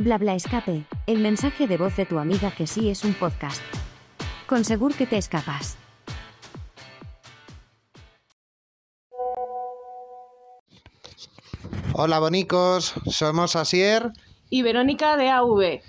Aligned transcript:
Bla 0.00 0.16
bla 0.16 0.34
escape, 0.34 0.86
el 1.06 1.18
mensaje 1.18 1.66
de 1.66 1.76
voz 1.76 1.94
de 1.94 2.06
tu 2.06 2.18
amiga 2.18 2.50
que 2.56 2.66
sí 2.66 2.88
es 2.88 3.04
un 3.04 3.12
podcast. 3.12 3.60
Con 4.46 4.64
seguro 4.64 4.94
que 4.96 5.06
te 5.06 5.18
escapas. 5.18 5.76
Hola 11.92 12.18
bonicos, 12.18 12.94
somos 13.10 13.56
Asier. 13.56 14.10
Y 14.48 14.62
Verónica 14.62 15.18
de 15.18 15.28
AV. 15.28 15.82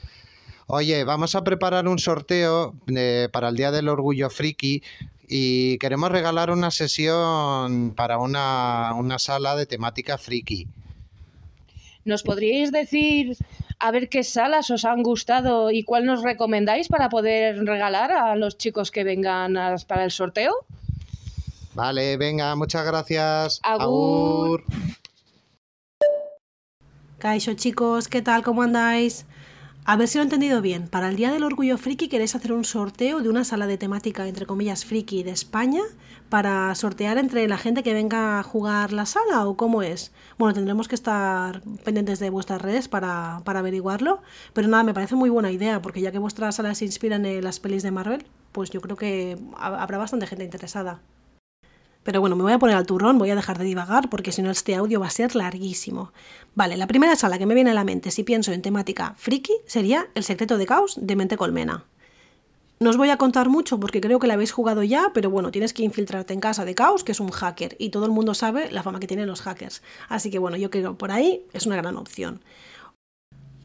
Oye, 0.68 1.05
vamos 1.05 1.36
a 1.36 1.46
preparar 1.46 1.87
un 1.87 1.97
sorteo 1.97 2.75
eh, 2.93 3.29
para 3.32 3.47
el 3.47 3.55
Día 3.55 3.71
del 3.71 3.87
Orgullo 3.87 4.29
Friki 4.29 4.83
y 5.29 5.78
queremos 5.78 6.11
regalar 6.11 6.51
una 6.51 6.71
sesión 6.71 7.93
para 7.96 8.18
una, 8.18 8.91
una 8.93 9.19
sala 9.19 9.55
de 9.55 9.68
temática 9.68 10.18
friki. 10.18 10.68
¿Nos 12.04 12.23
podríais 12.23 12.73
decir 12.73 13.37
a 13.81 13.91
ver 13.91 14.09
qué 14.09 14.23
salas 14.23 14.69
os 14.69 14.85
han 14.85 15.01
gustado 15.03 15.71
y 15.71 15.83
cuál 15.83 16.05
nos 16.05 16.21
recomendáis 16.23 16.87
para 16.87 17.09
poder 17.09 17.63
regalar 17.65 18.11
a 18.11 18.35
los 18.35 18.57
chicos 18.57 18.91
que 18.91 19.04
vengan 19.04 19.57
a- 19.57 19.75
para 19.87 20.04
el 20.04 20.11
sorteo? 20.11 20.54
Vale, 21.73 22.17
venga, 22.17 22.55
muchas 22.55 22.85
gracias. 22.85 23.59
Agur. 23.63 24.63
Caixo 27.17 27.54
chicos, 27.54 28.07
¿qué 28.07 28.21
tal? 28.21 28.43
¿Cómo 28.43 28.63
andáis? 28.63 29.25
A 29.83 29.95
ver 29.97 30.07
si 30.07 30.17
lo 30.17 30.21
he 30.21 30.25
entendido 30.25 30.61
bien. 30.61 30.87
Para 30.87 31.09
el 31.09 31.15
Día 31.15 31.31
del 31.31 31.43
Orgullo 31.43 31.77
Friki 31.77 32.08
queréis 32.08 32.35
hacer 32.35 32.53
un 32.53 32.63
sorteo 32.63 33.19
de 33.21 33.30
una 33.30 33.44
sala 33.44 33.66
de 33.67 33.77
temática, 33.80 34.27
entre 34.27 34.45
comillas, 34.45 34.85
friki 34.85 35.23
de 35.23 35.31
España 35.31 35.81
para 36.30 36.73
sortear 36.75 37.17
entre 37.17 37.47
la 37.47 37.57
gente 37.57 37.81
que 37.83 37.94
venga 37.94 38.39
a 38.39 38.44
jugar 38.44 38.94
la 38.94 39.05
sala 39.07 39.47
o 39.47 39.57
cómo 39.57 39.81
es. 39.81 40.11
Bueno, 40.38 40.53
tendremos 40.53 40.88
que 40.88 40.95
estar 40.95 41.61
pendientes 41.83 42.19
de 42.19 42.30
vuestras 42.30 42.61
redes 42.61 42.88
para, 42.88 43.41
para 43.43 43.59
averiguarlo. 43.59 44.21
Pero 44.53 44.67
nada, 44.67 44.83
me 44.83 44.93
parece 44.93 45.15
muy 45.15 45.29
buena 45.29 45.51
idea 45.51 45.81
porque 45.81 45.99
ya 46.01 46.11
que 46.11 46.19
vuestra 46.19 46.51
sala 46.51 46.75
se 46.75 46.85
inspira 46.85 47.16
en 47.17 47.43
las 47.43 47.59
pelis 47.59 47.81
de 47.83 47.91
Marvel, 47.91 48.25
pues 48.51 48.69
yo 48.69 48.81
creo 48.81 48.95
que 48.95 49.38
ha- 49.57 49.81
habrá 49.81 49.97
bastante 49.97 50.27
gente 50.27 50.43
interesada. 50.45 51.01
Pero 52.03 52.19
bueno, 52.19 52.35
me 52.35 52.44
voy 52.44 52.53
a 52.53 52.59
poner 52.59 52.75
al 52.75 52.85
turrón, 52.85 53.19
voy 53.19 53.30
a 53.30 53.35
dejar 53.35 53.57
de 53.59 53.66
divagar 53.66 54.09
porque 54.09 54.31
si 54.31 54.41
no 54.41 54.49
este 54.49 54.75
audio 54.75 54.99
va 54.99 55.07
a 55.07 55.11
ser 55.11 55.35
larguísimo. 55.35 56.11
Vale, 56.55 56.75
la 56.77 56.88
primera 56.88 57.16
sala 57.16 57.38
que 57.38 57.45
me 57.45 57.53
viene 57.53 57.71
a 57.71 57.75
la 57.75 57.83
mente 57.83 58.11
si 58.11 58.23
pienso 58.23 58.52
en 58.52 58.61
temática 58.61 59.13
friki 59.17 59.53
sería 59.67 60.07
El 60.16 60.23
secreto 60.23 60.57
de 60.57 60.66
Caos 60.66 60.97
de 60.99 61.16
Mente 61.16 61.38
Colmena. 61.38 61.85
No 62.79 62.89
os 62.89 62.97
voy 62.97 63.11
a 63.11 63.17
contar 63.17 63.47
mucho 63.47 63.79
porque 63.79 64.02
creo 64.02 64.17
que 64.17 64.25
la 64.25 64.33
habéis 64.33 64.52
jugado 64.52 64.81
ya, 64.81 65.11
pero 65.13 65.29
bueno, 65.29 65.52
tienes 65.52 65.72
que 65.72 65.83
infiltrarte 65.83 66.33
en 66.33 66.39
casa 66.39 66.66
de 66.66 66.73
Caos, 66.73 67.03
que 67.03 67.11
es 67.11 67.19
un 67.19 67.29
hacker, 67.29 67.75
y 67.77 67.89
todo 67.91 68.05
el 68.05 68.11
mundo 68.11 68.33
sabe 68.33 68.72
la 68.72 68.81
fama 68.81 68.99
que 68.99 69.05
tienen 69.05 69.27
los 69.27 69.41
hackers. 69.41 69.83
Así 70.09 70.31
que 70.31 70.39
bueno, 70.39 70.57
yo 70.57 70.72
creo 70.72 70.94
que 70.94 70.97
por 70.97 71.11
ahí 71.11 71.45
es 71.53 71.67
una 71.67 71.75
gran 71.75 71.95
opción. 71.97 72.41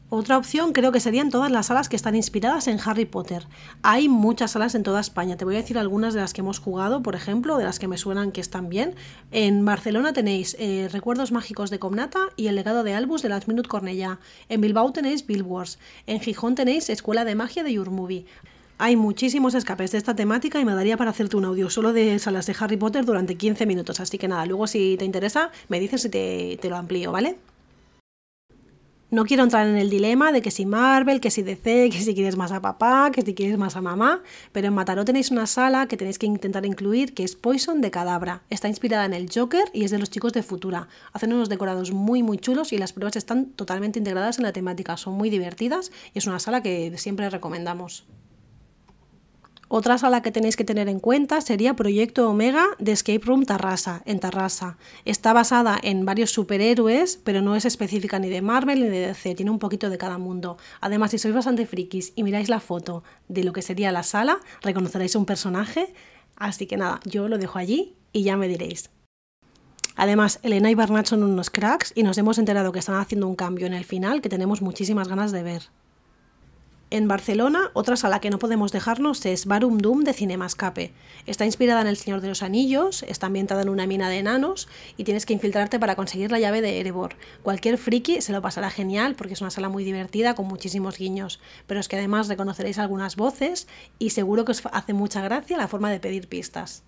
Otra 0.09 0.37
opción 0.37 0.71
creo 0.71 0.93
que 0.93 1.01
serían 1.01 1.29
todas 1.29 1.51
las 1.51 1.65
salas 1.65 1.89
que 1.89 1.97
están 1.97 2.15
inspiradas 2.15 2.69
en 2.69 2.79
Harry 2.85 3.03
Potter. 3.03 3.45
Hay 3.81 4.07
muchas 4.07 4.51
salas 4.51 4.73
en 4.73 4.83
toda 4.83 5.01
España. 5.01 5.35
Te 5.35 5.43
voy 5.43 5.55
a 5.55 5.57
decir 5.57 5.77
algunas 5.77 6.13
de 6.13 6.21
las 6.21 6.31
que 6.31 6.39
hemos 6.39 6.59
jugado, 6.59 7.03
por 7.03 7.13
ejemplo, 7.13 7.57
de 7.57 7.65
las 7.65 7.77
que 7.77 7.89
me 7.89 7.97
suenan 7.97 8.31
que 8.31 8.39
están 8.39 8.69
bien. 8.69 8.95
En 9.31 9.65
Barcelona 9.65 10.13
tenéis 10.13 10.55
eh, 10.59 10.87
Recuerdos 10.93 11.33
Mágicos 11.33 11.71
de 11.71 11.79
Comnata 11.79 12.19
y 12.37 12.47
El 12.47 12.55
legado 12.55 12.85
de 12.85 12.93
Albus 12.93 13.21
de 13.21 13.27
Last 13.27 13.49
Minute 13.49 13.67
Cornellá. 13.67 14.19
En 14.47 14.61
Bilbao 14.61 14.93
tenéis 14.93 15.27
Bill 15.27 15.43
Wars. 15.43 15.77
En 16.05 16.21
Gijón 16.21 16.55
tenéis 16.55 16.89
Escuela 16.89 17.25
de 17.25 17.35
Magia 17.35 17.65
de 17.65 17.73
Yurmovie. 17.73 18.25
Hay 18.77 18.95
muchísimos 18.95 19.55
escapes 19.55 19.91
de 19.91 19.97
esta 19.97 20.15
temática 20.15 20.61
y 20.61 20.63
me 20.63 20.73
daría 20.73 20.95
para 20.95 21.09
hacerte 21.09 21.35
un 21.35 21.43
audio 21.43 21.69
solo 21.69 21.91
de 21.91 22.17
salas 22.19 22.45
de 22.45 22.55
Harry 22.57 22.77
Potter 22.77 23.03
durante 23.03 23.35
15 23.35 23.65
minutos. 23.65 23.99
Así 23.99 24.17
que 24.17 24.29
nada, 24.29 24.45
luego 24.45 24.67
si 24.67 24.95
te 24.97 25.03
interesa, 25.03 25.51
me 25.67 25.81
dices 25.81 26.05
y 26.05 26.09
te, 26.09 26.59
te 26.61 26.69
lo 26.69 26.77
amplío, 26.77 27.11
¿vale? 27.11 27.35
No 29.09 29.23
quiero 29.23 29.43
entrar 29.43 29.65
en 29.65 29.77
el 29.77 29.89
dilema 29.89 30.33
de 30.33 30.41
que 30.41 30.51
si 30.51 30.65
Marvel, 30.65 31.21
que 31.21 31.31
si 31.31 31.41
DC, 31.41 31.89
que 31.89 32.01
si 32.01 32.13
quieres 32.13 32.35
más 32.35 32.51
a 32.51 32.61
papá, 32.61 33.09
que 33.13 33.21
si 33.21 33.33
quieres 33.33 33.57
más 33.57 33.77
a 33.77 33.81
mamá, 33.81 34.21
pero 34.51 34.67
en 34.67 34.73
Mataró 34.73 35.05
tenéis 35.05 35.31
una 35.31 35.47
sala 35.47 35.87
que 35.87 35.95
tenéis 35.95 36.19
que 36.19 36.25
intentar 36.25 36.65
incluir 36.65 37.13
que 37.13 37.23
es 37.23 37.37
Poison 37.37 37.79
de 37.79 37.89
Cadabra. 37.89 38.41
Está 38.49 38.67
inspirada 38.67 39.05
en 39.05 39.13
el 39.13 39.29
Joker 39.33 39.63
y 39.71 39.85
es 39.85 39.91
de 39.91 39.99
los 39.99 40.09
chicos 40.09 40.33
de 40.33 40.43
Futura. 40.43 40.89
Hacen 41.13 41.31
unos 41.31 41.47
decorados 41.47 41.91
muy 41.91 42.21
muy 42.21 42.37
chulos 42.37 42.73
y 42.73 42.77
las 42.77 42.91
pruebas 42.91 43.15
están 43.15 43.45
totalmente 43.45 43.97
integradas 43.97 44.39
en 44.39 44.43
la 44.43 44.51
temática. 44.51 44.97
Son 44.97 45.13
muy 45.13 45.29
divertidas 45.29 45.89
y 46.13 46.17
es 46.19 46.27
una 46.27 46.39
sala 46.39 46.61
que 46.61 46.97
siempre 46.97 47.29
recomendamos. 47.29 48.05
Otra 49.69 49.97
sala 49.97 50.21
que 50.21 50.31
tenéis 50.31 50.55
que 50.55 50.63
tener 50.63 50.87
en 50.87 51.01
cuenta 51.01 51.41
sería 51.41 51.75
Proyecto 51.75 52.29
Omega 52.29 52.67
de 52.79 52.93
Escape 52.93 53.19
Room 53.25 53.43
Tarrasa, 53.43 54.01
en 54.05 54.21
Tarrasa. 54.21 54.77
Está 55.03 55.33
basada 55.33 55.77
en 55.83 56.05
varios 56.05 56.31
superhéroes, 56.31 57.19
pero 57.21 57.41
no 57.41 57.53
es 57.53 57.65
específica 57.65 58.17
ni 58.17 58.29
de 58.29 58.41
Marvel 58.41 58.79
ni 58.79 58.87
de 58.87 59.07
DC, 59.07 59.35
tiene 59.35 59.51
un 59.51 59.59
poquito 59.59 59.89
de 59.89 59.97
cada 59.97 60.17
mundo. 60.17 60.55
Además, 60.79 61.11
si 61.11 61.17
sois 61.17 61.35
bastante 61.35 61.65
frikis 61.65 62.13
y 62.15 62.23
miráis 62.23 62.47
la 62.47 62.61
foto 62.61 63.03
de 63.27 63.43
lo 63.43 63.51
que 63.51 63.61
sería 63.61 63.91
la 63.91 64.03
sala, 64.03 64.39
reconoceréis 64.61 65.15
un 65.15 65.25
personaje. 65.25 65.93
Así 66.37 66.65
que 66.65 66.77
nada, 66.77 67.01
yo 67.03 67.27
lo 67.27 67.37
dejo 67.37 67.59
allí 67.59 67.97
y 68.13 68.23
ya 68.23 68.37
me 68.37 68.47
diréis. 68.47 68.89
Además, 69.97 70.39
Elena 70.43 70.71
y 70.71 70.75
Bernat 70.75 71.07
son 71.07 71.23
unos 71.23 71.49
cracks 71.49 71.91
y 71.93 72.03
nos 72.03 72.17
hemos 72.17 72.37
enterado 72.37 72.71
que 72.71 72.79
están 72.79 73.01
haciendo 73.01 73.27
un 73.27 73.35
cambio 73.35 73.67
en 73.67 73.73
el 73.73 73.83
final 73.83 74.21
que 74.21 74.29
tenemos 74.29 74.61
muchísimas 74.61 75.09
ganas 75.09 75.33
de 75.33 75.43
ver. 75.43 75.63
En 76.89 77.09
Barcelona, 77.09 77.69
otra 77.73 77.97
sala 77.97 78.21
que 78.21 78.29
no 78.29 78.39
podemos 78.39 78.71
dejarnos 78.71 79.25
es 79.25 79.45
Barum 79.45 79.77
Doom 79.77 80.05
de 80.05 80.13
Cinemascape. 80.13 80.93
Está 81.25 81.45
inspirada 81.45 81.81
en 81.81 81.87
El 81.87 81.97
Señor 81.97 82.21
de 82.21 82.29
los 82.29 82.43
Anillos, 82.43 83.03
está 83.03 83.27
ambientada 83.27 83.61
en 83.61 83.67
una 83.67 83.85
mina 83.85 84.09
de 84.09 84.19
enanos 84.19 84.69
y 84.95 85.03
tienes 85.03 85.25
que 85.25 85.33
infiltrarte 85.33 85.79
para 85.79 85.97
conseguir 85.97 86.31
la 86.31 86.39
llave 86.39 86.61
de 86.61 86.79
Erebor. 86.79 87.17
Cualquier 87.43 87.77
friki 87.77 88.21
se 88.21 88.31
lo 88.31 88.41
pasará 88.41 88.69
genial 88.69 89.15
porque 89.15 89.33
es 89.33 89.41
una 89.41 89.49
sala 89.49 89.67
muy 89.67 89.83
divertida 89.83 90.33
con 90.33 90.47
muchísimos 90.47 90.97
guiños, 90.97 91.41
pero 91.65 91.81
es 91.81 91.89
que 91.89 91.97
además 91.97 92.29
reconoceréis 92.29 92.79
algunas 92.79 93.17
voces 93.17 93.67
y 93.99 94.11
seguro 94.11 94.45
que 94.45 94.53
os 94.53 94.63
hace 94.71 94.93
mucha 94.93 95.21
gracia 95.21 95.57
la 95.57 95.67
forma 95.67 95.91
de 95.91 95.99
pedir 95.99 96.29
pistas. 96.29 96.83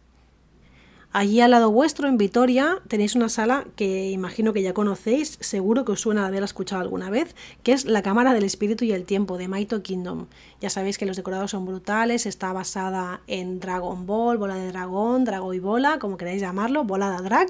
Allí 1.12 1.42
al 1.42 1.50
lado 1.50 1.72
vuestro, 1.72 2.08
en 2.08 2.20
Vitoria, 2.20 2.84
tenéis 2.88 3.16
una 3.16 3.30
sala 3.30 3.66
que 3.76 4.12
imagino 4.12 4.54
que 4.54 4.62
ya 4.62 4.76
conocéis, 4.76 5.40
seguro 5.42 5.84
que 5.84 5.94
os 5.94 6.02
suena 6.02 6.28
haberla 6.28 6.46
escuchado 6.46 6.84
alguna 6.84 7.10
vez, 7.10 7.36
que 7.64 7.72
es 7.72 7.86
la 7.86 8.04
Cámara 8.04 8.32
del 8.32 8.44
Espíritu 8.44 8.86
y 8.86 8.92
el 8.92 9.06
Tiempo 9.06 9.40
de 9.40 9.48
Maito 9.48 9.82
Kingdom. 9.82 10.28
Ya 10.62 10.70
sabéis 10.70 11.00
que 11.00 11.08
los 11.08 11.18
decorados 11.18 11.50
son 11.50 11.66
brutales, 11.66 12.28
está 12.28 12.54
basada 12.54 13.22
en 13.26 13.60
Dragon 13.60 14.06
Ball, 14.06 14.38
bola 14.38 14.54
de 14.54 14.68
dragón, 14.68 15.26
drago 15.26 15.56
y 15.56 15.60
bola, 15.60 15.98
como 15.98 16.16
queráis 16.16 16.42
llamarlo, 16.42 16.84
bola 16.84 17.10
de 17.10 17.24
drag. 17.24 17.50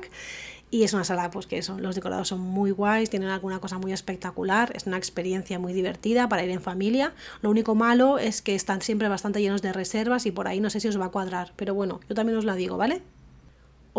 Y 0.71 0.83
es 0.83 0.93
una 0.93 1.03
sala, 1.03 1.29
pues 1.29 1.45
que 1.45 1.57
eso, 1.57 1.77
los 1.79 1.95
decorados 1.95 2.29
son 2.29 2.39
muy 2.39 2.71
guays, 2.71 3.09
tienen 3.09 3.27
alguna 3.27 3.59
cosa 3.59 3.77
muy 3.77 3.91
espectacular, 3.91 4.71
es 4.73 4.87
una 4.87 4.95
experiencia 4.95 5.59
muy 5.59 5.73
divertida 5.73 6.29
para 6.29 6.45
ir 6.45 6.51
en 6.51 6.61
familia. 6.61 7.13
Lo 7.41 7.49
único 7.49 7.75
malo 7.75 8.19
es 8.19 8.41
que 8.41 8.55
están 8.55 8.81
siempre 8.81 9.09
bastante 9.09 9.41
llenos 9.41 9.61
de 9.61 9.73
reservas 9.73 10.25
y 10.25 10.31
por 10.31 10.47
ahí 10.47 10.61
no 10.61 10.69
sé 10.69 10.79
si 10.79 10.87
os 10.87 10.97
va 10.97 11.07
a 11.07 11.11
cuadrar, 11.11 11.51
pero 11.57 11.73
bueno, 11.73 11.99
yo 12.07 12.15
también 12.15 12.37
os 12.37 12.45
la 12.45 12.55
digo, 12.55 12.77
¿vale? 12.77 13.01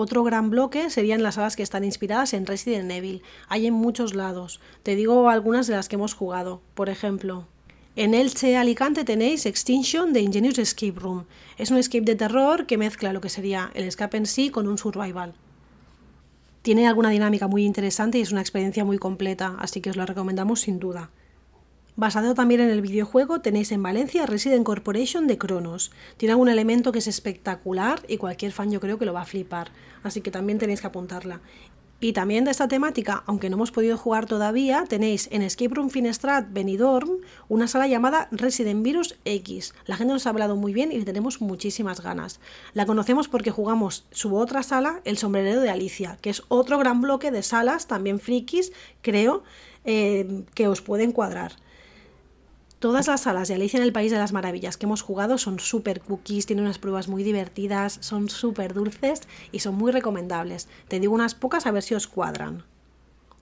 Otro 0.03 0.25
gran 0.25 0.49
bloque 0.49 0.88
serían 0.88 1.22
las 1.22 1.34
salas 1.34 1.56
que 1.56 1.62
están 1.62 1.84
inspiradas 1.84 2.33
en 2.33 2.47
Resident 2.47 2.91
Evil. 2.91 3.21
Hay 3.49 3.66
en 3.66 3.75
muchos 3.75 4.15
lados. 4.15 4.59
Te 4.83 4.97
digo 4.97 5.28
algunas 5.28 5.66
de 5.66 5.77
las 5.77 5.91
que 5.91 5.97
hemos 5.97 6.15
jugado. 6.15 6.62
Por 6.72 6.88
ejemplo, 6.88 7.47
en 7.97 8.15
Elche, 8.15 8.56
Alicante 8.56 9.05
tenéis 9.05 9.44
Extinction 9.44 10.15
de 10.15 10.22
Ingenious 10.22 10.59
Escape 10.59 10.99
Room. 10.99 11.27
Es 11.59 11.71
un 11.71 11.77
escape 11.77 12.06
de 12.06 12.16
terror 12.16 12.65
que 12.65 12.78
mezcla 12.78 13.12
lo 13.12 13.21
que 13.21 13.28
sería 13.28 13.72
el 13.75 13.84
escape 13.84 14.16
en 14.16 14.25
sí 14.25 14.49
con 14.49 14.69
un 14.69 14.78
survival. 14.78 15.34
Tiene 16.62 16.88
alguna 16.88 17.11
dinámica 17.11 17.47
muy 17.47 17.67
interesante 17.67 18.17
y 18.17 18.22
es 18.22 18.32
una 18.32 18.41
experiencia 18.41 18.87
muy 18.87 18.97
completa, 18.97 19.56
así 19.59 19.82
que 19.82 19.91
os 19.91 19.97
la 19.97 20.06
recomendamos 20.06 20.62
sin 20.62 20.78
duda. 20.78 21.11
Basado 21.97 22.34
también 22.34 22.61
en 22.61 22.71
el 22.71 22.83
videojuego, 22.83 23.41
tenéis 23.41 23.73
en 23.73 23.83
Valencia 23.83 24.25
Resident 24.25 24.65
Corporation 24.65 25.27
de 25.27 25.39
Cronos. 25.39 25.91
Tiene 26.17 26.33
algún 26.33 26.49
elemento 26.49 26.93
que 26.93 27.01
es 27.01 27.09
espectacular 27.09 28.03
y 28.09 28.17
cualquier 28.17 28.53
fan 28.53 28.71
yo 28.71 28.81
creo 28.81 28.99
que 28.99 29.05
lo 29.05 29.12
va 29.12 29.23
a 29.23 29.27
flipar, 29.27 29.73
así 30.03 30.21
que 30.21 30.31
también 30.31 30.59
tenéis 30.59 30.81
que 30.81 30.87
apuntarla. 30.87 31.41
Y 32.03 32.15
también 32.15 32.45
de 32.45 32.50
esta 32.50 32.67
temática, 32.67 33.23
aunque 33.26 33.50
no 33.50 33.56
hemos 33.56 33.73
podido 33.73 33.99
jugar 33.99 34.25
todavía, 34.25 34.85
tenéis 34.88 35.29
en 35.32 35.43
Escape 35.43 35.75
Room 35.75 35.91
Finestrat 35.91 36.50
Benidorm 36.50 37.19
una 37.49 37.69
sala 37.69 37.88
llamada 37.88 38.29
Resident 38.31 38.82
Virus 38.82 39.17
X. 39.26 39.75
La 39.85 39.97
gente 39.97 40.14
nos 40.14 40.26
ha 40.26 40.31
hablado 40.31 40.56
muy 40.56 40.73
bien 40.73 40.93
y 40.93 40.99
le 40.99 41.05
tenemos 41.05 41.43
muchísimas 41.43 42.00
ganas. 42.00 42.41
La 42.73 42.87
conocemos 42.87 43.29
porque 43.29 43.50
jugamos 43.50 44.06
su 44.12 44.35
otra 44.35 44.62
sala, 44.62 45.03
El 45.05 45.19
Sombrerero 45.19 45.61
de 45.61 45.69
Alicia, 45.69 46.17
que 46.23 46.31
es 46.31 46.43
otro 46.49 46.79
gran 46.79 47.03
bloque 47.03 47.31
de 47.31 47.43
salas, 47.43 47.87
también 47.87 48.19
frikis, 48.19 48.73
creo, 49.03 49.43
eh, 49.85 50.44
que 50.55 50.69
os 50.69 50.81
pueden 50.81 51.12
cuadrar. 51.12 51.53
Todas 52.81 53.09
las 53.09 53.21
salas 53.21 53.47
de 53.47 53.56
Alicia 53.56 53.77
en 53.77 53.82
el 53.82 53.93
País 53.93 54.11
de 54.11 54.17
las 54.17 54.32
Maravillas 54.32 54.79
que 54.79 54.87
hemos 54.87 55.03
jugado 55.03 55.37
son 55.37 55.61
súper 55.61 56.00
cookies, 56.00 56.47
tienen 56.47 56.65
unas 56.65 56.79
pruebas 56.79 57.09
muy 57.09 57.23
divertidas, 57.23 57.99
son 58.00 58.31
súper 58.31 58.73
dulces 58.73 59.21
y 59.53 59.59
son 59.59 59.75
muy 59.75 59.93
recomendables. 59.93 60.67
Te 60.88 60.99
digo 60.99 61.12
unas 61.12 61.35
pocas 61.35 61.67
a 61.67 61.73
ver 61.73 61.82
si 61.82 61.94
os 61.94 62.06
cuadran. 62.06 62.65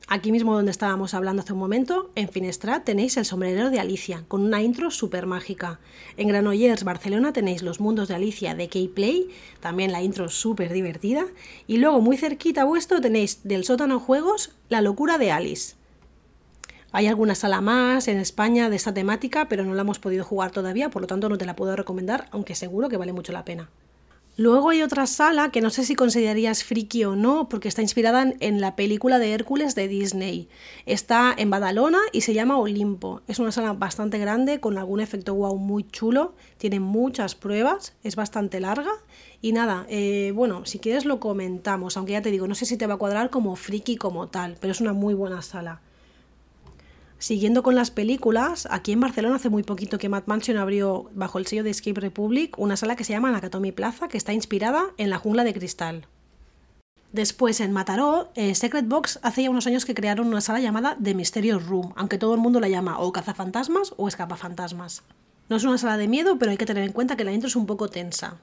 Aquí 0.09 0.33
mismo 0.33 0.57
donde 0.57 0.73
estábamos 0.73 1.15
hablando 1.15 1.43
hace 1.43 1.53
un 1.53 1.61
momento, 1.61 2.11
en 2.17 2.29
Finestrat 2.29 2.85
tenéis 2.85 3.17
el 3.17 3.25
sombrerero 3.25 3.71
de 3.71 3.79
Alicia, 3.79 4.25
con 4.27 4.43
una 4.43 4.61
intro 4.61 4.91
súper 4.91 5.27
mágica. 5.27 5.79
En 6.17 6.27
Granollers, 6.27 6.83
Barcelona, 6.83 7.33
tenéis 7.33 7.63
los 7.63 7.79
mundos 7.79 8.09
de 8.09 8.17
Alicia 8.17 8.57
de 8.57 8.69
K-Play, 8.69 9.29
también 9.61 9.93
la 9.93 10.03
intro 10.03 10.31
súper 10.31 10.73
divertida. 10.73 11.27
Y 11.69 11.77
luego 11.77 12.01
muy 12.01 12.17
cerquita 12.17 12.65
vuestro 12.65 13.01
tenéis 13.01 13.43
del 13.45 13.65
sótano 13.65 14.01
juegos 14.01 14.51
La 14.69 14.83
locura 14.83 15.17
de 15.17 15.31
Alice. 15.31 15.77
Hay 16.91 17.07
alguna 17.07 17.35
sala 17.35 17.61
más 17.61 18.09
en 18.09 18.19
España 18.19 18.71
de 18.71 18.77
esta 18.77 18.95
temática, 18.95 19.47
pero 19.49 19.65
no 19.65 19.75
la 19.75 19.83
hemos 19.83 19.99
podido 19.99 20.25
jugar 20.25 20.51
todavía, 20.51 20.89
por 20.89 21.03
lo 21.03 21.09
tanto 21.09 21.29
no 21.29 21.37
te 21.37 21.45
la 21.45 21.55
puedo 21.55 21.77
recomendar, 21.77 22.29
aunque 22.31 22.55
seguro 22.55 22.89
que 22.89 22.97
vale 22.97 23.13
mucho 23.13 23.33
la 23.33 23.45
pena. 23.45 23.69
Luego 24.39 24.71
hay 24.71 24.83
otra 24.83 25.09
sala 25.09 25.51
que 25.51 25.61
no 25.61 25.69
sé 25.69 25.85
si 25.85 25.97
considerarías 25.97 26.63
friki 26.63 27.05
o 27.05 27.17
no, 27.17 27.49
porque 27.49 27.67
está 27.67 27.83
inspirada 27.83 28.33
en 28.39 28.61
la 28.61 28.77
película 28.77 29.19
de 29.19 29.33
Hércules 29.33 29.75
de 29.75 29.89
Disney. 29.89 30.49
Está 30.87 31.35
en 31.37 31.51
Badalona 31.51 31.99
y 32.13 32.21
se 32.21 32.35
llama 32.35 32.57
Olimpo. 32.57 33.21
Es 33.27 33.41
una 33.41 33.51
sala 33.51 33.73
bastante 33.73 34.17
grande 34.19 34.61
con 34.61 34.79
algún 34.79 35.01
efecto 35.01 35.35
wow 35.35 35.57
muy 35.59 35.83
chulo. 35.83 36.35
Tiene 36.57 36.79
muchas 36.79 37.35
pruebas, 37.35 37.95
es 38.05 38.15
bastante 38.15 38.61
larga. 38.61 38.93
Y 39.43 39.51
nada, 39.51 39.87
eh, 39.89 40.33
bueno, 40.37 40.65
si 40.67 40.79
quieres 40.79 41.05
lo 41.05 41.19
comentamos, 41.19 41.97
aunque 41.97 42.13
ya 42.13 42.23
te 42.23 42.31
digo, 42.31 42.47
no 42.47 42.55
sé 42.55 42.65
si 42.65 42.77
te 42.77 42.87
va 42.87 42.95
a 42.95 42.99
cuadrar 42.99 43.31
como 43.31 43.57
friki 43.57 43.97
como 43.97 44.29
tal, 44.29 44.57
pero 44.61 44.71
es 44.71 44.81
una 44.81 44.93
muy 44.93 45.15
buena 45.15 45.43
sala. 45.43 45.81
Siguiendo 47.19 47.65
con 47.65 47.75
las 47.75 47.91
películas, 47.91 48.69
aquí 48.71 48.93
en 48.93 49.01
Barcelona 49.01 49.37
hace 49.37 49.49
muy 49.49 49.65
poquito 49.65 49.99
que 49.99 50.09
Mad 50.09 50.25
Mansion 50.27 50.57
abrió 50.57 51.11
bajo 51.15 51.39
el 51.39 51.47
sello 51.49 51.65
de 51.65 51.71
Escape 51.71 52.01
Republic 52.01 52.57
una 52.59 52.77
sala 52.77 52.95
que 52.95 53.03
se 53.03 53.13
llama 53.13 53.33
Nakatomi 53.33 53.73
Plaza, 53.73 54.07
que 54.07 54.17
está 54.17 54.33
inspirada 54.33 54.87
en 54.99 55.11
la 55.11 55.19
jungla 55.19 55.43
de 55.43 55.53
cristal. 55.53 56.07
Después 57.13 57.61
en 57.61 57.73
Mataró, 57.73 58.31
eh, 58.37 58.55
Secret 58.55 58.87
Box 58.87 59.19
hace 59.23 59.43
ya 59.43 59.51
unos 59.51 59.67
años 59.67 59.85
que 59.85 59.95
crearon 59.95 60.29
una 60.29 60.41
sala 60.41 60.61
llamada 60.61 60.97
The 61.03 61.15
Mysterious 61.15 61.67
Room, 61.67 61.93
aunque 61.97 62.19
todo 62.19 62.35
el 62.35 62.41
mundo 62.41 62.61
la 62.61 62.69
llama 62.69 63.01
o 63.01 63.13
cazafantasmas 63.13 63.95
o 63.97 64.07
escapafantasmas. 64.07 65.03
No 65.49 65.57
es 65.57 65.65
una 65.65 65.79
sala 65.79 65.97
de 65.97 66.07
miedo, 66.07 66.39
pero 66.39 66.53
hay 66.53 66.59
que 66.59 66.67
tener 66.67 66.85
en 66.85 66.93
cuenta 66.93 67.17
que 67.17 67.25
la 67.25 67.33
intro 67.33 67.49
es 67.49 67.57
un 67.57 67.67
poco 67.67 67.89
tensa. 67.89 68.37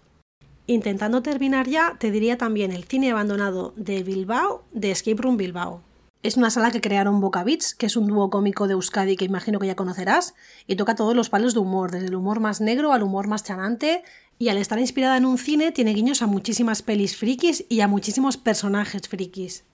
Intentando 0.68 1.22
terminar 1.22 1.68
ya, 1.68 1.96
te 2.00 2.10
diría 2.10 2.38
también 2.38 2.72
el 2.72 2.86
cine 2.86 3.12
abandonado 3.12 3.74
de 3.78 4.02
Bilbao, 4.04 4.64
de 4.74 4.92
Escape 4.92 5.22
Room 5.22 5.38
Bilbao. 5.38 5.82
Es 6.26 6.38
una 6.38 6.50
sala 6.50 6.72
que 6.72 6.82
crearon 6.82 7.22
Boca 7.22 7.44
Beats, 7.44 7.76
que 7.76 7.86
es 7.86 7.96
un 7.96 8.08
dúo 8.08 8.32
cómico 8.32 8.66
de 8.66 8.74
Euskadi 8.74 9.16
que 9.16 9.26
imagino 9.26 9.60
que 9.60 9.68
ya 9.68 9.76
conocerás, 9.76 10.34
y 10.66 10.76
toca 10.76 10.96
todos 10.96 11.16
los 11.16 11.30
palos 11.30 11.54
de 11.54 11.60
humor, 11.60 11.92
desde 11.92 12.08
el 12.08 12.16
humor 12.16 12.40
más 12.40 12.62
negro 12.62 12.94
al 12.94 13.04
humor 13.04 13.28
más 13.28 13.44
chanante, 13.44 14.02
y 14.40 14.50
al 14.50 14.58
estar 14.58 14.80
inspirada 14.80 15.18
en 15.18 15.26
un 15.26 15.38
cine 15.38 15.72
tiene 15.72 15.94
guiños 15.94 16.24
a 16.24 16.26
muchísimas 16.26 16.82
pelis 16.82 17.16
frikis 17.16 17.66
y 17.70 17.82
a 17.82 17.88
muchísimos 17.88 18.38
personajes 18.38 19.08
frikis. 19.08 19.66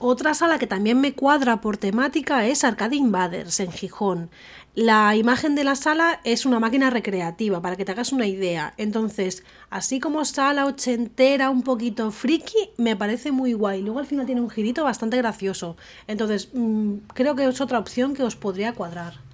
Otra 0.00 0.32
sala 0.32 0.60
que 0.60 0.68
también 0.68 1.00
me 1.00 1.12
cuadra 1.12 1.60
por 1.60 1.76
temática 1.76 2.46
es 2.46 2.62
Arcade 2.62 2.94
Invaders 2.94 3.58
en 3.58 3.72
Gijón. 3.72 4.30
La 4.76 5.16
imagen 5.16 5.56
de 5.56 5.64
la 5.64 5.74
sala 5.74 6.20
es 6.22 6.46
una 6.46 6.60
máquina 6.60 6.88
recreativa, 6.88 7.60
para 7.60 7.74
que 7.74 7.84
te 7.84 7.90
hagas 7.90 8.12
una 8.12 8.28
idea. 8.28 8.74
Entonces, 8.76 9.42
así 9.70 9.98
como 9.98 10.24
sala 10.24 10.66
ochentera, 10.66 11.50
un 11.50 11.64
poquito 11.64 12.12
friki, 12.12 12.70
me 12.76 12.94
parece 12.94 13.32
muy 13.32 13.54
guay. 13.54 13.82
Luego 13.82 13.98
al 13.98 14.06
final 14.06 14.24
tiene 14.24 14.40
un 14.40 14.50
girito 14.50 14.84
bastante 14.84 15.16
gracioso. 15.16 15.76
Entonces, 16.06 16.50
mm, 16.52 16.98
creo 17.12 17.34
que 17.34 17.46
es 17.46 17.60
otra 17.60 17.80
opción 17.80 18.14
que 18.14 18.22
os 18.22 18.36
podría 18.36 18.74
cuadrar. 18.74 19.27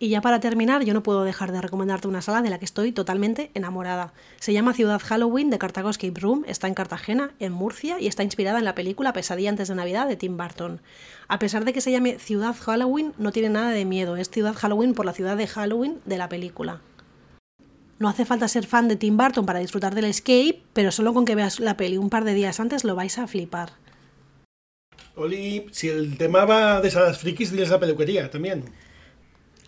Y 0.00 0.10
ya 0.10 0.20
para 0.20 0.38
terminar, 0.38 0.84
yo 0.84 0.94
no 0.94 1.02
puedo 1.02 1.24
dejar 1.24 1.50
de 1.50 1.60
recomendarte 1.60 2.06
una 2.06 2.22
sala 2.22 2.40
de 2.40 2.50
la 2.50 2.58
que 2.58 2.64
estoy 2.64 2.92
totalmente 2.92 3.50
enamorada. 3.54 4.12
Se 4.38 4.52
llama 4.52 4.72
Ciudad 4.72 5.00
Halloween 5.04 5.50
de 5.50 5.58
Cartago 5.58 5.90
Escape 5.90 6.20
Room, 6.20 6.44
está 6.46 6.68
en 6.68 6.74
Cartagena, 6.74 7.32
en 7.40 7.52
Murcia, 7.52 7.98
y 7.98 8.06
está 8.06 8.22
inspirada 8.22 8.60
en 8.60 8.64
la 8.64 8.76
película 8.76 9.12
Pesadilla 9.12 9.50
antes 9.50 9.66
de 9.66 9.74
Navidad 9.74 10.06
de 10.06 10.14
Tim 10.14 10.36
Burton. 10.36 10.80
A 11.26 11.40
pesar 11.40 11.64
de 11.64 11.72
que 11.72 11.80
se 11.80 11.90
llame 11.90 12.20
Ciudad 12.20 12.54
Halloween, 12.54 13.12
no 13.18 13.32
tiene 13.32 13.48
nada 13.48 13.70
de 13.70 13.84
miedo, 13.84 14.16
es 14.16 14.30
Ciudad 14.30 14.54
Halloween 14.54 14.94
por 14.94 15.04
la 15.04 15.12
ciudad 15.12 15.36
de 15.36 15.48
Halloween 15.48 15.98
de 16.04 16.18
la 16.18 16.28
película. 16.28 16.80
No 17.98 18.08
hace 18.08 18.24
falta 18.24 18.46
ser 18.46 18.66
fan 18.66 18.86
de 18.86 18.94
Tim 18.94 19.16
Burton 19.16 19.46
para 19.46 19.58
disfrutar 19.58 19.96
del 19.96 20.04
escape, 20.04 20.62
pero 20.74 20.92
solo 20.92 21.12
con 21.12 21.24
que 21.24 21.34
veas 21.34 21.58
la 21.58 21.76
peli 21.76 21.98
un 21.98 22.10
par 22.10 22.22
de 22.22 22.34
días 22.34 22.60
antes 22.60 22.84
lo 22.84 22.94
vais 22.94 23.18
a 23.18 23.26
flipar. 23.26 23.72
Oli, 25.16 25.66
si 25.72 25.88
el 25.88 26.16
tema 26.16 26.44
va 26.44 26.80
de 26.80 26.92
salas 26.92 27.18
frikis, 27.18 27.50
tienes 27.50 27.70
la 27.70 27.80
peluquería 27.80 28.30
también. 28.30 28.66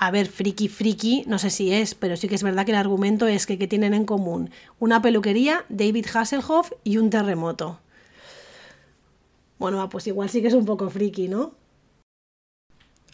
A 0.03 0.11
ver, 0.11 0.29
friki 0.29 0.69
friki, 0.69 1.25
no 1.27 1.39
sé 1.39 1.51
si 1.51 1.75
es, 1.75 1.95
pero 1.95 2.17
sí 2.17 2.27
que 2.27 2.35
es 2.35 2.43
verdad 2.43 2.65
que 2.65 2.73
el 2.73 2.79
argumento 2.79 3.27
es 3.27 3.45
que, 3.45 3.59
tienen 3.69 3.93
en 3.93 4.07
común 4.07 4.51
una 4.79 5.03
peluquería, 5.03 5.67
David 5.69 6.07
Hasselhoff 6.15 6.73
y 6.85 6.97
un 6.97 7.11
terremoto. 7.11 7.81
Bueno, 9.59 9.87
pues 9.91 10.07
igual 10.07 10.31
sí 10.31 10.41
que 10.41 10.49
es 10.49 10.55
un 10.55 10.65
poco 10.65 10.89
friki, 10.89 11.29
¿no? 11.29 11.53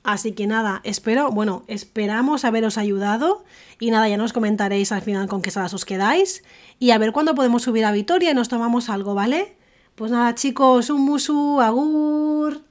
Así 0.05 0.31
que 0.31 0.47
nada, 0.47 0.81
espero, 0.85 1.33
bueno, 1.33 1.65
esperamos 1.67 2.45
haberos 2.45 2.79
ayudado 2.79 3.45
y 3.81 3.91
nada, 3.91 4.09
ya 4.09 4.17
nos 4.17 4.33
comentaréis 4.33 4.93
al 4.93 5.03
final 5.03 5.27
con 5.27 5.43
qué 5.43 5.51
salas 5.51 5.75
os 5.75 5.85
quedáis 5.85 6.45
y 6.79 6.93
a 6.93 6.99
ver 6.99 7.11
cuándo 7.11 7.35
podemos 7.35 7.65
subir 7.65 7.85
a 7.85 7.91
Vitoria 7.91 8.31
y 8.31 8.35
nos 8.35 8.49
tomamos 8.49 8.91
algo, 8.91 9.15
¿vale? 9.15 9.57
Pues 9.97 10.13
nada, 10.13 10.37
chicos, 10.37 10.89
un 10.91 11.05
musu, 11.05 11.61
agur. 11.61 12.66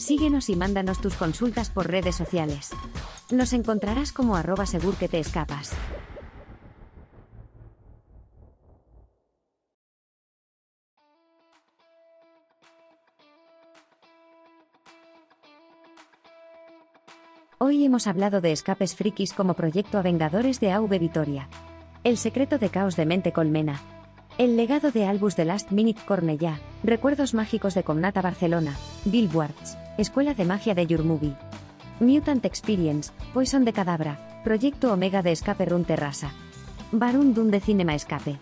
Síguenos 0.00 0.48
y 0.48 0.56
mándanos 0.56 0.98
tus 1.02 1.14
consultas 1.14 1.68
por 1.68 1.90
redes 1.90 2.16
sociales. 2.16 2.70
Nos 3.30 3.52
encontrarás 3.52 4.12
como 4.12 4.34
arroba 4.34 4.64
segur 4.64 4.96
que 4.96 5.08
te 5.08 5.18
escapas. 5.18 5.72
Hoy 17.58 17.84
hemos 17.84 18.06
hablado 18.06 18.40
de 18.40 18.52
escapes 18.52 18.96
frikis 18.96 19.34
como 19.34 19.52
proyecto 19.52 19.98
a 19.98 20.02
Vengadores 20.02 20.60
de 20.60 20.72
AV 20.72 20.98
Vitoria. 20.98 21.50
El 22.04 22.16
secreto 22.16 22.56
de 22.56 22.70
caos 22.70 22.96
de 22.96 23.04
mente 23.04 23.32
colmena. 23.32 23.82
El 24.38 24.56
legado 24.56 24.92
de 24.92 25.04
Albus 25.04 25.36
de 25.36 25.44
Last 25.44 25.70
Minute 25.70 26.00
Cornellá. 26.06 26.58
Recuerdos 26.82 27.34
mágicos 27.34 27.74
de 27.74 27.84
Comnata 27.84 28.22
Barcelona. 28.22 28.74
Billboards. 29.04 29.76
Escuela 30.00 30.32
de 30.32 30.46
Magia 30.46 30.74
de 30.74 30.86
Your 30.86 31.04
Movie. 31.04 31.36
Mutant 32.00 32.42
Experience, 32.46 33.12
Poison 33.34 33.66
de 33.66 33.74
Cadabra, 33.74 34.40
Proyecto 34.42 34.94
Omega 34.94 35.22
de 35.22 35.30
Escape 35.30 35.66
Run 35.66 35.84
Terrasa. 35.84 36.32
Barum 36.90 37.34
Dun 37.34 37.50
de 37.50 37.60
Cinema 37.60 37.94
Escape. 37.94 38.38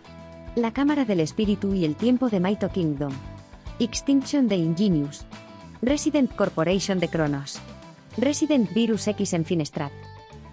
La 0.54 0.72
Cámara 0.72 1.04
del 1.04 1.18
Espíritu 1.18 1.74
y 1.74 1.84
el 1.84 1.96
Tiempo 1.96 2.28
de 2.28 2.38
Maito 2.38 2.68
Kingdom. 2.68 3.12
Extinction 3.80 4.46
de 4.46 4.54
Ingenious. 4.54 5.26
Resident 5.82 6.32
Corporation 6.32 7.00
de 7.00 7.08
Cronos. 7.08 7.58
Resident 8.16 8.72
Virus 8.72 9.08
X 9.08 9.32
en 9.32 9.44
Finestrat. 9.44 9.90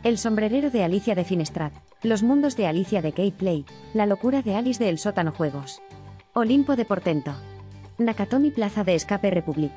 El 0.01 0.17
sombrerero 0.17 0.71
de 0.71 0.83
Alicia 0.83 1.13
de 1.13 1.23
Finestrat. 1.23 1.73
Los 2.01 2.23
mundos 2.23 2.57
de 2.57 2.65
Alicia 2.65 3.03
de 3.03 3.11
K-Play. 3.11 3.65
La 3.93 4.07
locura 4.07 4.41
de 4.41 4.55
Alice 4.55 4.83
de 4.83 4.89
El 4.89 4.97
Sótano 4.97 5.31
Juegos. 5.31 5.83
Olimpo 6.33 6.75
de 6.75 6.85
Portento. 6.85 7.35
Nakatomi 7.99 8.49
Plaza 8.49 8.83
de 8.83 8.95
Escape 8.95 9.29
Republic. 9.29 9.71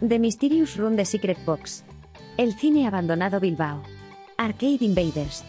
The 0.00 0.18
Mysterious 0.18 0.76
Room 0.76 0.94
de 0.94 1.06
Secret 1.06 1.42
Box. 1.46 1.82
El 2.36 2.52
cine 2.52 2.86
abandonado 2.86 3.40
Bilbao. 3.40 3.82
Arcade 4.36 4.76
Invaders. 4.80 5.42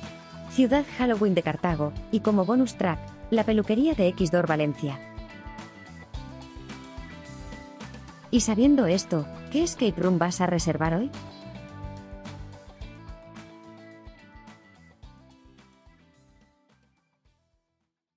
Ciudad 0.51 0.85
Halloween 0.97 1.35
de 1.35 1.43
Cartago, 1.43 1.91
y 2.13 2.21
como 2.21 2.45
bonus 2.45 2.77
track, 2.77 2.97
la 3.29 3.43
peluquería 3.43 3.93
de 3.93 4.15
Xdor 4.17 4.47
Valencia. 4.47 5.01
Y 8.31 8.39
sabiendo 8.39 8.85
esto, 8.85 9.27
¿qué 9.51 9.63
escape 9.63 10.01
room 10.01 10.17
vas 10.17 10.39
a 10.39 10.45
reservar 10.45 10.93
hoy? 10.93 11.11